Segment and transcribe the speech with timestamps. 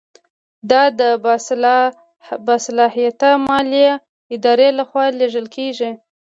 [0.71, 1.01] دا د
[2.47, 3.85] باصلاحیته مالي
[4.35, 5.91] ادارې له خوا لیږل کیږي.